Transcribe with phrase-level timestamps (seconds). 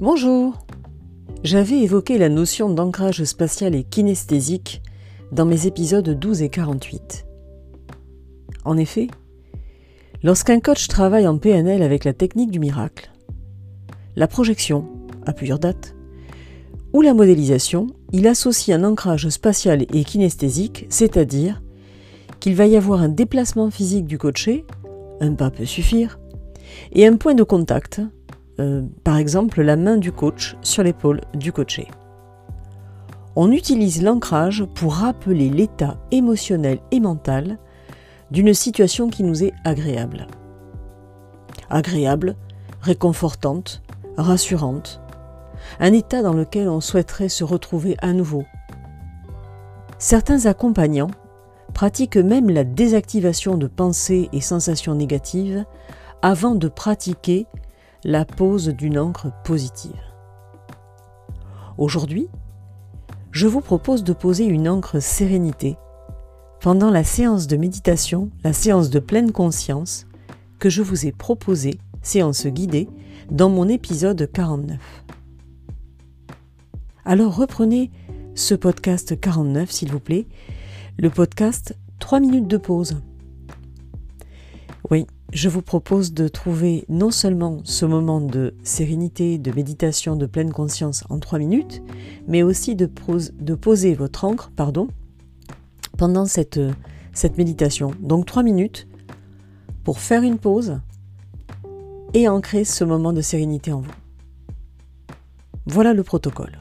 [0.00, 0.54] Bonjour
[1.44, 4.80] J'avais évoqué la notion d'ancrage spatial et kinesthésique
[5.30, 7.26] dans mes épisodes 12 et 48.
[8.64, 9.08] En effet,
[10.22, 13.10] lorsqu'un coach travaille en PNL avec la technique du miracle,
[14.16, 14.88] la projection,
[15.26, 15.94] à plusieurs dates,
[16.94, 21.60] ou la modélisation, il associe un ancrage spatial et kinesthésique, c'est-à-dire
[22.40, 24.64] qu'il va y avoir un déplacement physique du coaché,
[25.20, 26.18] un pas peut suffire,
[26.92, 28.00] et un point de contact,
[28.60, 31.88] euh, par exemple la main du coach sur l'épaule du coaché.
[33.34, 37.58] On utilise l'ancrage pour rappeler l'état émotionnel et mental
[38.30, 40.26] d'une situation qui nous est agréable.
[41.70, 42.36] Agréable,
[42.82, 43.82] réconfortante,
[44.16, 45.00] rassurante,
[45.78, 48.44] un état dans lequel on souhaiterait se retrouver à nouveau.
[49.98, 51.10] Certains accompagnants
[51.72, 55.64] pratiquent même la désactivation de pensées et sensations négatives
[56.22, 57.46] avant de pratiquer
[58.04, 60.00] la pose d'une encre positive.
[61.76, 62.28] Aujourd'hui,
[63.30, 65.76] je vous propose de poser une encre sérénité
[66.60, 70.06] pendant la séance de méditation, la séance de pleine conscience
[70.58, 72.88] que je vous ai proposée, séance guidée,
[73.30, 74.78] dans mon épisode 49.
[77.04, 77.90] Alors reprenez
[78.34, 80.26] ce podcast 49, s'il vous plaît,
[80.98, 83.00] le podcast 3 minutes de pause.
[84.90, 90.26] Oui, je vous propose de trouver non seulement ce moment de sérénité, de méditation, de
[90.26, 91.82] pleine conscience en 3 minutes,
[92.26, 92.86] mais aussi de,
[93.54, 94.50] poser votre encre
[95.96, 96.60] pendant cette,
[97.12, 97.92] cette méditation.
[98.00, 98.88] Donc 3 minutes
[99.84, 100.80] pour faire une pause
[102.12, 103.92] et ancrer ce moment de sérénité en vous.
[105.66, 106.58] Voilà le protocole.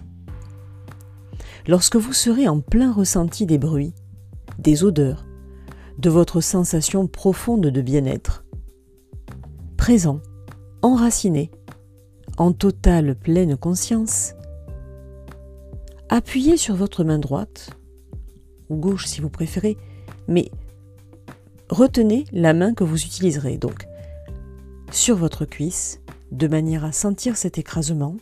[1.68, 3.94] Lorsque vous serez en plein ressenti des bruits,
[4.60, 5.26] des odeurs,
[5.98, 8.44] de votre sensation profonde de bien-être,
[9.80, 10.20] présent,
[10.82, 11.50] enraciné,
[12.38, 14.34] en totale pleine conscience,
[16.10, 17.70] appuyez sur votre main droite,
[18.70, 19.78] ou gauche si vous préférez,
[20.28, 20.52] mais
[21.70, 23.88] retenez la main que vous utiliserez donc
[24.92, 26.02] sur votre cuisse
[26.34, 28.18] de manière à sentir cet écrasement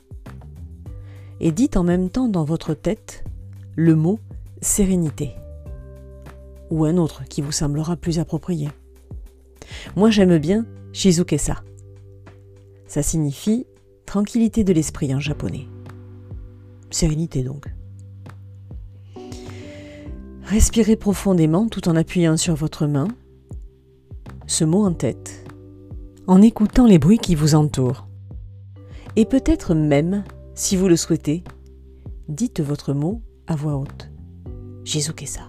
[1.39, 3.23] et dites en même temps dans votre tête
[3.75, 4.19] le mot
[4.61, 5.33] sérénité
[6.69, 8.69] ou un autre qui vous semblera plus approprié.
[9.95, 11.63] Moi j'aime bien Shizukesa.
[12.87, 13.67] Ça signifie
[14.07, 15.67] tranquillité de l'esprit en japonais.
[16.89, 17.67] Sérénité donc.
[20.41, 23.09] Respirez profondément tout en appuyant sur votre main
[24.47, 25.45] ce mot en tête,
[26.25, 28.07] en écoutant les bruits qui vous entourent.
[29.15, 30.23] Et peut-être même,
[30.55, 31.43] si vous le souhaitez,
[32.27, 34.09] dites votre mot à voix haute.
[34.83, 35.47] Shizukesa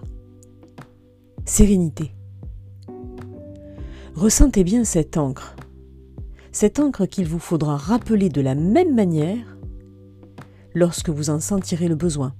[1.45, 2.11] sérénité.
[4.19, 5.55] Ressentez bien cette encre,
[6.51, 9.57] cette encre qu'il vous faudra rappeler de la même manière
[10.75, 12.33] lorsque vous en sentirez le besoin,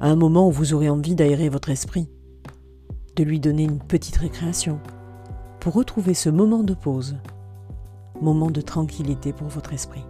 [0.00, 2.10] à un moment où vous aurez envie d'aérer votre esprit,
[3.14, 4.80] de lui donner une petite récréation,
[5.60, 7.18] pour retrouver ce moment de pause,
[8.20, 10.04] moment de tranquillité pour votre esprit.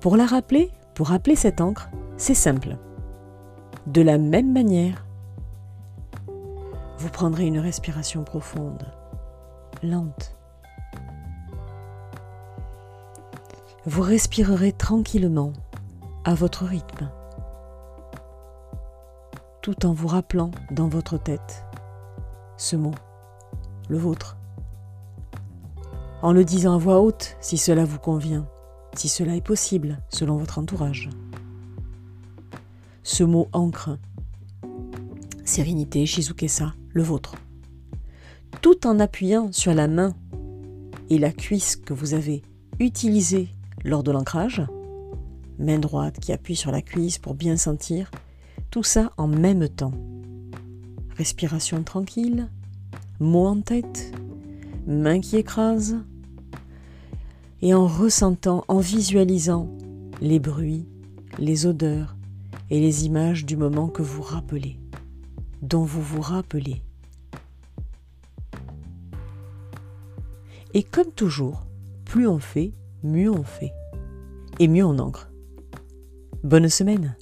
[0.00, 2.78] Pour la rappeler, pour rappeler cette encre, c'est simple.
[3.86, 5.03] De la même manière
[7.04, 8.86] vous prendrez une respiration profonde,
[9.82, 10.34] lente.
[13.84, 15.52] Vous respirerez tranquillement,
[16.24, 17.10] à votre rythme,
[19.60, 21.66] tout en vous rappelant dans votre tête
[22.56, 22.94] ce mot,
[23.90, 24.38] le vôtre,
[26.22, 28.46] en le disant à voix haute si cela vous convient,
[28.94, 31.10] si cela est possible selon votre entourage.
[33.02, 33.98] Ce mot ancre,
[35.44, 37.36] sérénité, Shizukesa, le vôtre.
[38.60, 40.14] Tout en appuyant sur la main
[41.10, 42.42] et la cuisse que vous avez
[42.78, 43.48] utilisée
[43.84, 44.62] lors de l'ancrage,
[45.58, 48.10] main droite qui appuie sur la cuisse pour bien sentir,
[48.70, 49.92] tout ça en même temps.
[51.16, 52.48] Respiration tranquille,
[53.20, 54.12] mots en tête,
[54.86, 55.96] main qui écrase,
[57.62, 59.68] et en ressentant, en visualisant
[60.20, 60.86] les bruits,
[61.38, 62.16] les odeurs
[62.70, 64.78] et les images du moment que vous rappelez
[65.64, 66.82] dont vous vous rappelez.
[70.74, 71.64] Et comme toujours,
[72.04, 73.72] plus on fait, mieux on fait.
[74.58, 75.30] Et mieux on ancre.
[76.42, 77.16] Bonne semaine